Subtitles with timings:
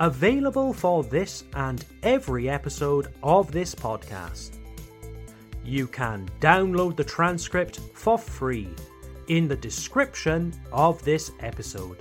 [0.00, 4.56] available for this and every episode of this podcast.
[5.64, 8.70] You can download the transcript for free
[9.28, 11.98] in the description of this episode.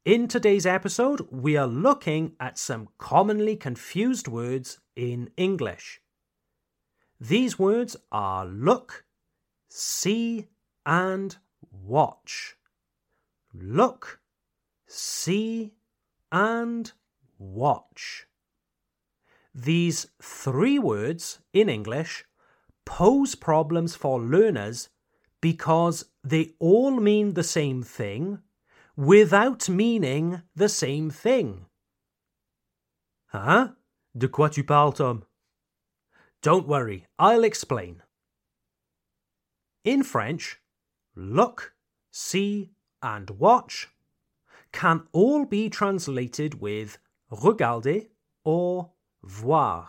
[0.05, 6.01] In today's episode, we are looking at some commonly confused words in English.
[7.19, 9.05] These words are look,
[9.69, 10.47] see,
[10.85, 11.37] and
[11.71, 12.55] watch.
[13.53, 14.21] Look,
[14.87, 15.73] see,
[16.31, 16.91] and
[17.37, 18.25] watch.
[19.53, 22.25] These three words in English
[22.85, 24.89] pose problems for learners
[25.41, 28.39] because they all mean the same thing
[28.95, 31.65] without meaning the same thing.
[33.27, 33.69] Huh?
[34.15, 35.23] De quoi tu parles, Tom?
[36.41, 38.01] Don't worry, I'll explain.
[39.83, 40.59] In French,
[41.15, 41.73] look,
[42.11, 42.71] see,
[43.01, 43.89] and watch
[44.71, 46.97] can all be translated with
[47.29, 48.01] regarder
[48.43, 48.91] or
[49.23, 49.87] voir.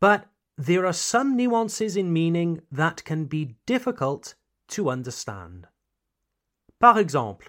[0.00, 0.26] But
[0.66, 4.34] there are some nuances in meaning that can be difficult
[4.68, 5.66] to understand.
[6.78, 7.48] Par exemple,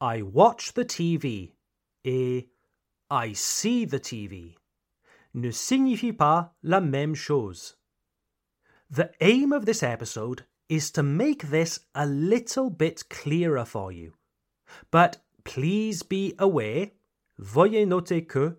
[0.00, 1.54] I watch the TV
[2.04, 2.44] et
[3.10, 4.54] I see the TV
[5.34, 7.76] ne signifie pas la même chose.
[8.88, 14.14] The aim of this episode is to make this a little bit clearer for you.
[14.92, 16.92] But please be aware,
[17.40, 18.58] veuillez noter que,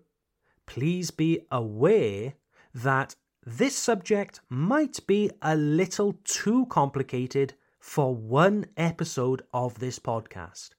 [0.66, 2.34] please be aware
[2.74, 3.16] that
[3.56, 10.70] this subject might be a little too complicated for one episode of this podcast.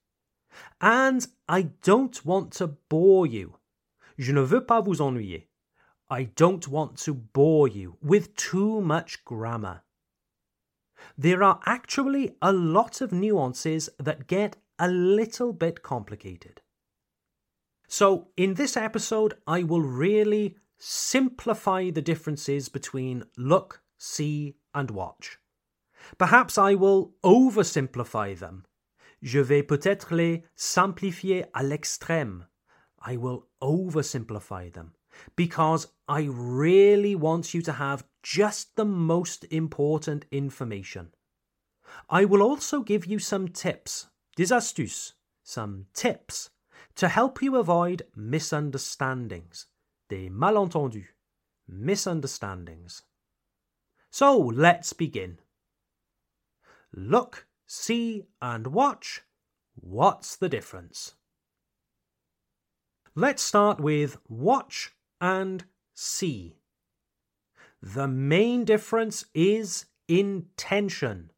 [0.79, 3.57] And I don't want to bore you.
[4.17, 5.47] Je ne veux pas vous ennuyer.
[6.09, 9.83] I don't want to bore you with too much grammar.
[11.17, 16.61] There are actually a lot of nuances that get a little bit complicated.
[17.87, 25.37] So, in this episode, I will really simplify the differences between look, see, and watch.
[26.17, 28.65] Perhaps I will oversimplify them.
[29.21, 32.47] Je vais peut-être les simplifier à l'extrême.
[33.05, 34.93] I will oversimplify them
[35.35, 41.11] because I really want you to have just the most important information.
[42.09, 46.49] I will also give you some tips, des astuces, some tips
[46.95, 49.67] to help you avoid misunderstandings
[50.11, 51.07] des malentendus,
[51.69, 53.03] misunderstandings.
[54.09, 55.37] So let's begin.
[56.93, 59.21] Look, see, and watch.
[59.75, 61.15] What's the difference?
[63.15, 64.91] Let's start with watch
[65.21, 65.63] and
[65.93, 66.57] see.
[67.81, 71.31] The main difference is intention.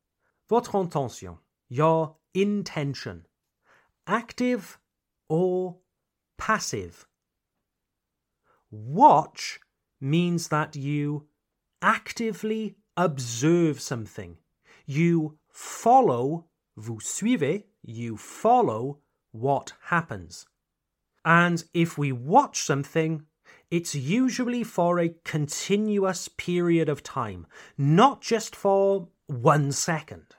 [0.50, 1.38] Votre intention,
[1.70, 3.28] your intention.
[4.08, 4.80] Active
[5.30, 5.78] or
[6.40, 7.06] passive.
[8.74, 9.60] Watch
[10.02, 11.28] means that you
[11.84, 14.40] actively observe something.
[14.88, 18.98] You follow, vous suivez, you follow
[19.32, 20.48] what happens.
[21.24, 23.28] And if we watch something,
[23.70, 27.46] it's usually for a continuous period of time,
[27.78, 30.36] not just for one second.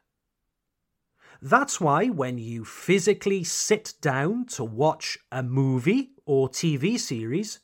[1.41, 7.61] That's why when you physically sit down to watch a movie or TV series,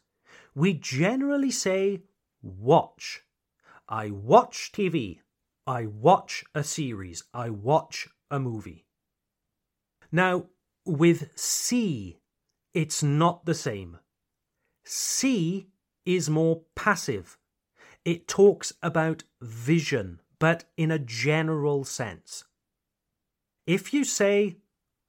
[0.54, 2.02] we generally say
[2.42, 3.22] watch.
[3.88, 5.20] I watch TV.
[5.66, 7.24] I watch a series.
[7.32, 8.86] I watch a movie.
[10.12, 10.46] Now,
[10.84, 12.18] with see,
[12.74, 13.98] it's not the same.
[14.84, 15.68] See
[16.04, 17.36] is more passive.
[18.04, 22.44] It talks about vision, but in a general sense.
[23.66, 24.56] If you say,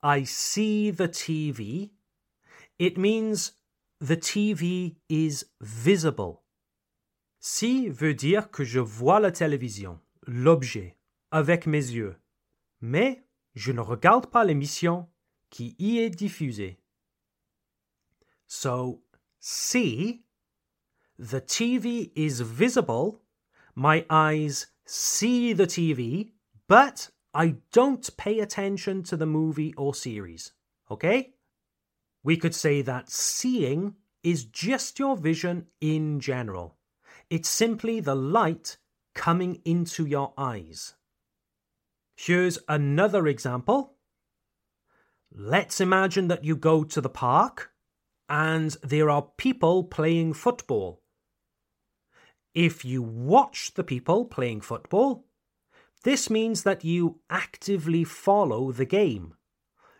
[0.03, 1.91] I see the TV,
[2.77, 3.53] it means
[4.01, 6.43] the TV is visible.
[7.39, 10.97] Si veut dire que je vois la télévision, l'objet,
[11.29, 12.15] avec mes yeux.
[12.81, 15.07] Mais je ne regarde pas l'émission
[15.51, 16.81] qui y est diffusée.
[18.47, 19.03] So,
[19.39, 20.23] see,
[21.19, 23.21] the TV is visible,
[23.75, 26.33] my eyes see the TV,
[26.67, 30.53] but I don't pay attention to the movie or series.
[30.89, 31.35] Okay?
[32.23, 36.77] We could say that seeing is just your vision in general.
[37.29, 38.77] It's simply the light
[39.15, 40.95] coming into your eyes.
[42.15, 43.95] Here's another example.
[45.33, 47.71] Let's imagine that you go to the park
[48.29, 51.01] and there are people playing football.
[52.53, 55.25] If you watch the people playing football,
[56.03, 59.35] this means that you actively follow the game.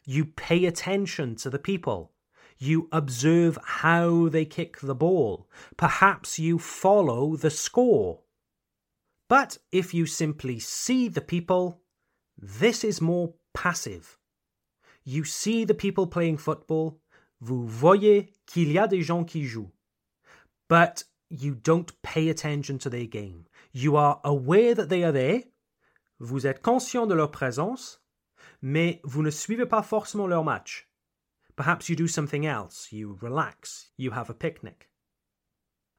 [0.06, 2.12] You pay attention to the people.
[2.58, 5.48] You observe how they kick the ball.
[5.78, 8.22] Perhaps you follow the score.
[9.28, 11.82] But if you simply see the people,
[12.38, 14.18] this is more passive.
[15.04, 17.00] You see the people playing football,
[17.42, 19.72] vous voyez qu'il y a des gens qui jouent.
[20.68, 23.46] But you don't pay attention to their game.
[23.72, 25.44] You are aware that they are there,
[26.20, 28.01] vous êtes conscient de leur présence,
[28.62, 30.90] mais vous ne suivez pas forcément leur match.
[31.56, 34.90] Perhaps you do something else, you relax, you have a picnic.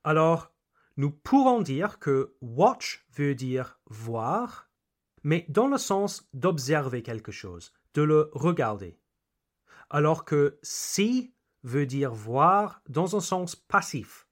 [0.05, 0.53] Alors,
[0.97, 4.71] nous pourrons dire que watch veut dire voir,
[5.23, 8.99] mais dans le sens d'observer quelque chose, de le regarder.
[9.91, 14.27] Alors que see veut dire voir dans un sens passif.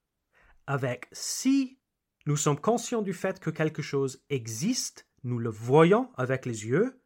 [0.66, 1.78] Avec si,
[2.26, 7.00] nous sommes conscients du fait que quelque chose existe nous le voyons avec les yeux,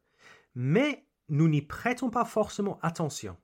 [0.54, 3.36] mais nous n'y prêtons pas forcément attention.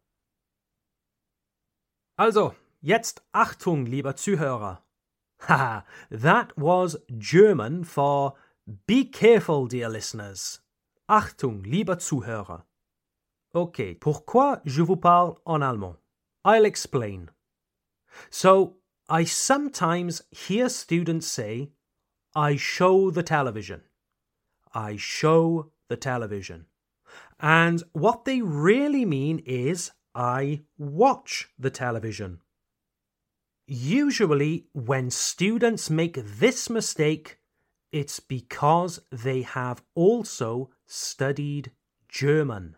[2.18, 4.82] Also, jetzt Achtung, lieber Zuhörer.
[5.48, 8.34] Haha, that was German for
[8.86, 10.60] be careful, dear listeners.
[11.08, 12.64] Achtung, lieber Zuhörer.
[13.54, 15.96] Ok, pourquoi je vous parle en allemand?
[16.44, 17.30] I'll explain.
[18.30, 18.76] So,
[19.08, 21.70] I sometimes hear students say,
[22.34, 23.82] I show the television.
[24.72, 26.66] I show the television.
[27.40, 32.40] And what they really mean is I watch the television.
[33.66, 37.38] Usually, when students make this mistake,
[37.92, 41.72] it's because they have also studied
[42.08, 42.76] German.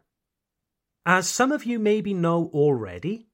[1.04, 3.26] As some of you maybe know already,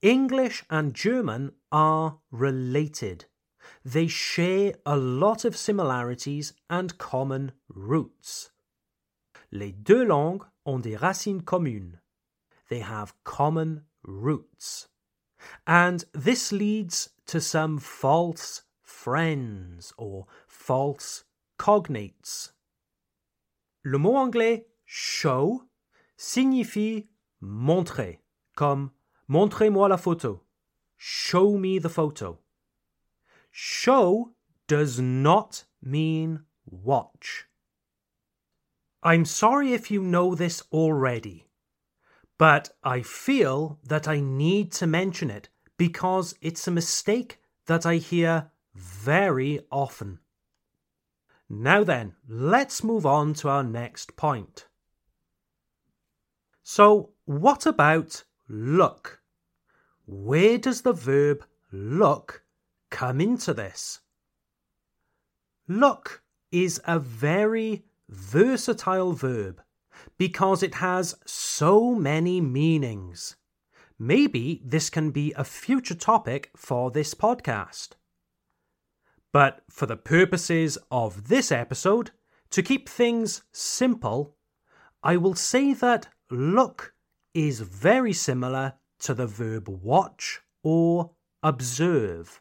[0.00, 3.26] English and German are related.
[3.84, 8.50] They share a lot of similarities and common roots.
[9.50, 12.00] Les deux langues ont des racines communes.
[12.68, 14.88] They have common roots.
[15.66, 21.24] And this leads to some false friends or false
[21.58, 22.52] cognates.
[23.84, 25.64] Le mot anglais show
[26.16, 27.08] signifie
[27.40, 28.20] montrer,
[28.54, 28.92] comme
[29.28, 30.42] montrez-moi la photo.
[30.96, 32.38] Show me the photo.
[33.50, 34.30] Show
[34.68, 37.48] does not mean watch.
[39.02, 41.48] I'm sorry if you know this already,
[42.38, 47.96] but I feel that I need to mention it because it's a mistake that I
[47.96, 50.18] hear very often.
[51.48, 54.66] Now then, let's move on to our next point.
[56.62, 59.20] So, what about look?
[60.06, 62.42] Where does the verb look
[62.92, 64.00] come into this.
[65.66, 69.62] Look is a very versatile verb
[70.18, 73.36] because it has so many meanings.
[73.98, 77.90] Maybe this can be a future topic for this podcast.
[79.32, 82.10] But for the purposes of this episode,
[82.50, 84.36] to keep things simple,
[85.02, 86.94] I will say that look
[87.32, 92.40] is very similar to the verb watch or observe.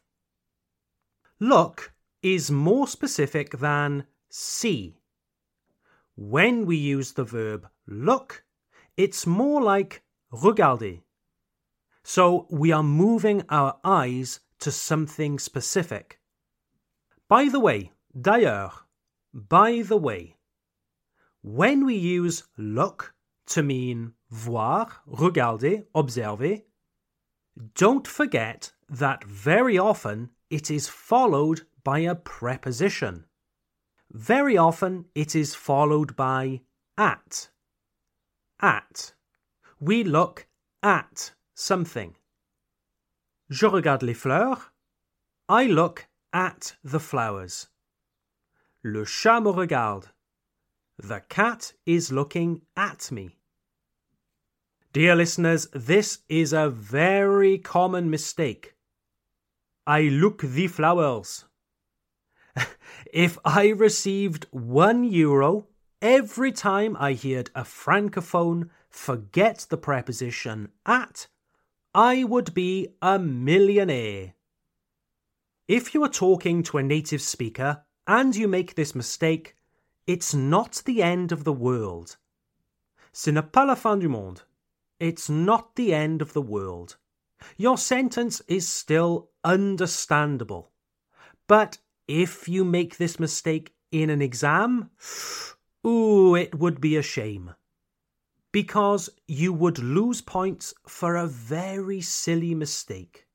[1.39, 5.00] Look is more specific than see.
[6.23, 8.43] When we use the verb look,
[8.95, 10.99] it's more like regarder.
[12.03, 16.19] So we are moving our eyes to something specific.
[17.27, 18.83] By the way, d'ailleurs,
[19.33, 20.35] by the way.
[21.41, 23.15] When we use look
[23.47, 26.59] to mean voir, regarder, observer,
[27.73, 33.25] don't forget that very often it is followed by a preposition.
[34.13, 36.61] Very often it is followed by
[36.97, 37.49] at.
[38.59, 39.13] At.
[39.79, 40.47] We look
[40.83, 42.15] at something.
[43.49, 44.71] Je regarde les fleurs.
[45.47, 47.69] I look at the flowers.
[48.83, 50.09] Le chat me regarde.
[50.97, 53.37] The cat is looking at me.
[54.93, 58.75] Dear listeners, this is a very common mistake.
[59.87, 61.45] I look the flowers.
[63.13, 65.67] If I received one euro
[66.01, 71.27] every time I heard a francophone forget the preposition at,
[71.93, 74.33] I would be a millionaire.
[75.67, 79.55] If you are talking to a native speaker and you make this mistake,
[80.07, 82.17] it's not the end of the world.
[83.13, 84.43] Ce n'est pas la fin du monde.
[84.99, 86.97] It's not the end of the world.
[87.57, 90.71] Your sentence is still understandable.
[91.47, 94.89] But if you make this mistake in an exam,
[95.85, 97.53] ooh, it would be a shame.
[98.51, 103.27] Because you would lose points for a very silly mistake.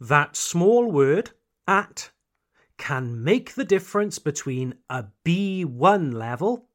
[0.00, 1.32] That small word,
[1.66, 2.10] at,
[2.78, 6.68] can make the difference between a B1 level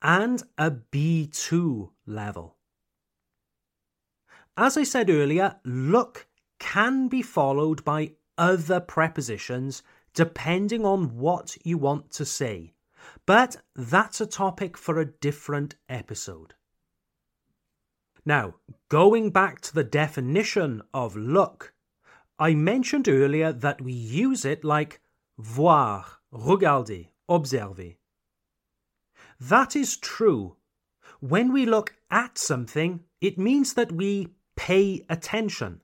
[0.00, 2.56] and a B2 level.
[4.56, 6.26] As I said earlier, look
[6.58, 9.82] can be followed by other prepositions
[10.14, 12.74] depending on what you want to say,
[13.26, 16.54] but that's a topic for a different episode.
[18.24, 18.56] Now,
[18.88, 21.72] going back to the definition of look,
[22.38, 25.00] I mentioned earlier that we use it like
[25.38, 27.94] voir, regarder, observer.
[29.40, 30.56] That is true.
[31.20, 35.80] When we look at something, it means that we pay attention.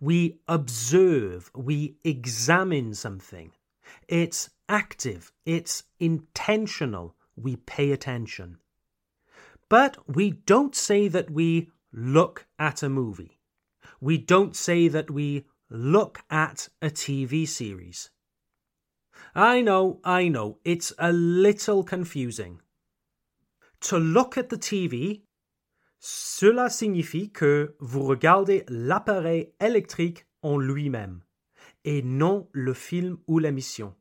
[0.00, 3.52] We observe, we examine something.
[4.08, 8.58] It's active, it's intentional, we pay attention.
[9.68, 13.40] But we don't say that we look at a movie.
[14.00, 18.10] We don't say that we look at a TV series.
[19.34, 22.60] I know, I know, it's a little confusing.
[23.80, 25.22] To look at the TV,
[25.98, 31.22] cela signifie que vous regardez l'appareil électrique en lui-même
[31.86, 33.94] et non le film ou l'émission.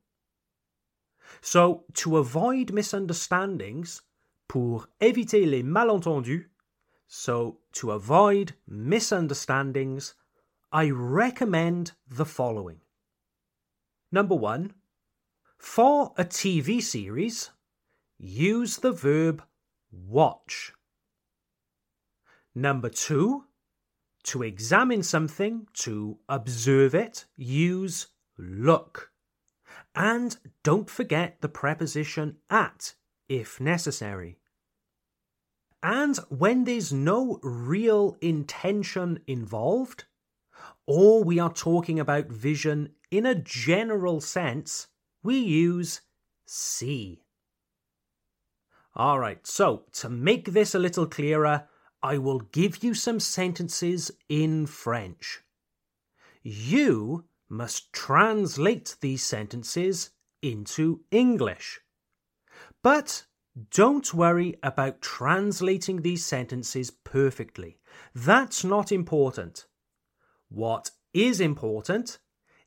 [1.42, 4.02] So, to avoid misunderstandings,
[4.48, 6.50] pour éviter les malentendus,
[7.08, 10.16] so to avoid misunderstandings,
[10.72, 12.82] I recommend the following.
[14.12, 14.74] Number one,
[15.58, 17.52] for a TV series,
[18.18, 19.44] use the verb
[19.92, 20.74] watch.
[22.54, 23.45] Number two,
[24.26, 29.12] to examine something, to observe it, use look.
[29.96, 32.96] And don't forget the preposition at
[33.30, 34.38] if necessary.
[35.82, 40.06] And when there's no real intention involved,
[40.88, 44.88] or we are talking about vision in a general sense,
[45.22, 46.02] we use
[46.46, 47.22] see.
[48.98, 51.68] Alright, so to make this a little clearer,
[52.06, 55.42] I will give you some sentences in French.
[56.44, 60.12] You must translate these sentences
[60.44, 61.80] into English.
[62.84, 63.26] But
[63.72, 67.80] don't worry about translating these sentences perfectly.
[68.14, 69.66] That's not important.
[70.48, 72.20] What is important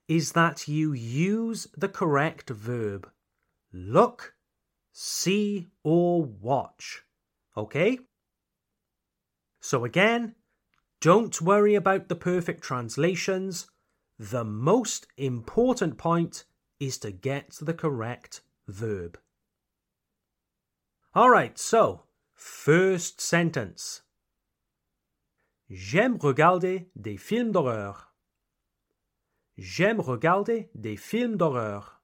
[0.08, 3.08] is that you use the correct verb
[3.72, 4.34] look,
[4.92, 7.04] see, or watch.
[7.56, 8.00] Okay?
[9.60, 10.34] So again,
[11.00, 13.68] don't worry about the perfect translations.
[14.18, 16.44] The most important point
[16.80, 19.18] is to get the correct verb.
[21.14, 24.02] Alright, so, first sentence.
[25.70, 28.08] J'aime regarder des films d'horreur.
[29.58, 32.00] J'aime regarder des films d'horreur.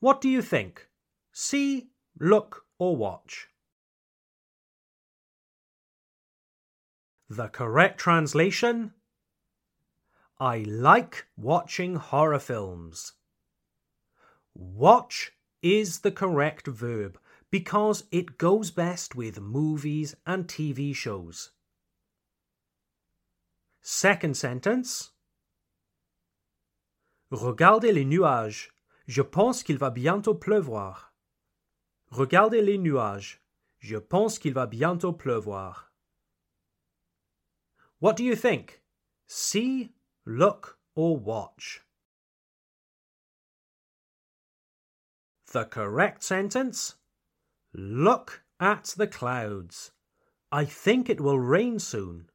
[0.00, 0.88] What do you think?
[1.32, 3.48] See, look, or watch?
[7.30, 8.92] The correct translation
[10.40, 13.12] I like watching horror films.
[14.52, 15.30] Watch
[15.62, 21.52] is the correct verb because it goes best with movies and TV shows.
[23.80, 25.12] Second sentence
[27.30, 28.72] Regardez les nuages.
[29.06, 31.12] Je pense qu'il va bientôt pleuvoir.
[32.10, 33.40] Regardez les nuages.
[33.78, 35.89] Je pense qu'il va bientôt pleuvoir.
[38.00, 38.80] What do you think?
[39.28, 39.92] See,
[40.26, 41.82] look, or watch?
[45.52, 46.96] The correct sentence
[47.72, 49.92] Look at the clouds.
[50.50, 52.28] I think it will rain soon.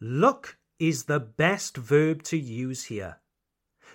[0.00, 3.20] Look is the best verb to use here.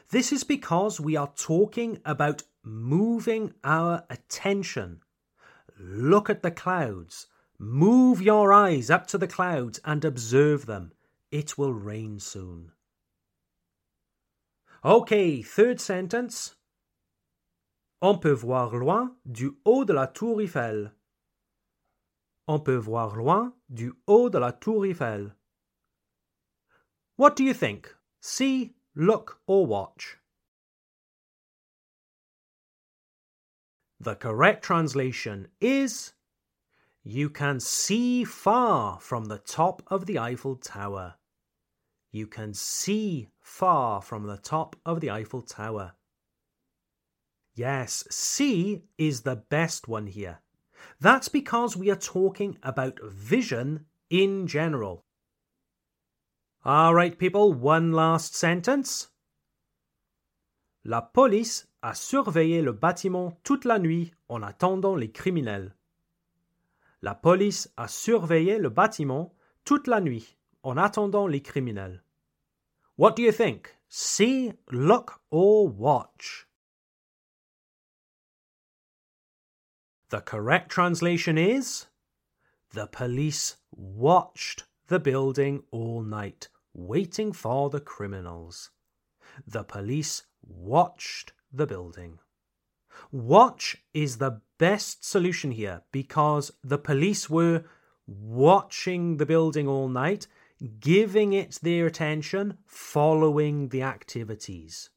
[0.09, 5.01] This is because we are talking about moving our attention.
[5.77, 7.27] Look at the clouds.
[7.59, 10.91] Move your eyes up to the clouds and observe them.
[11.31, 12.71] It will rain soon.
[14.83, 16.55] Okay, third sentence.
[18.01, 20.91] On peut voir loin du haut de la tour Eiffel.
[22.47, 25.31] On peut voir loin du haut de la tour Eiffel.
[27.15, 27.95] What do you think?
[28.19, 30.17] See, look, or watch?
[34.01, 36.11] The correct translation is
[37.05, 41.15] You can see far from the top of the Eiffel Tower.
[42.11, 45.95] You can see far from the top of the Eiffel Tower.
[47.55, 50.39] Yes, see is the best one here.
[51.01, 55.03] That's because we are talking about vision in general.
[56.63, 59.09] All right, people, one last sentence.
[60.85, 65.73] La police a surveillé le bâtiment toute la nuit en attendant les criminels.
[67.03, 72.01] La police a surveillé le bâtiment toute la nuit en attendant les criminels.
[72.97, 73.75] What do you think?
[73.89, 76.47] See, look, or watch?
[80.11, 81.87] The correct translation is
[82.71, 88.71] The police watched the building all night, waiting for the criminals.
[89.45, 92.19] The police watched the building.
[93.11, 97.65] Watch is the best solution here because the police were
[98.07, 100.25] watching the building all night,
[100.79, 104.89] giving it their attention, following the activities.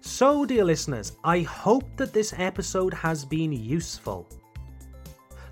[0.00, 4.28] So, dear listeners, I hope that this episode has been useful.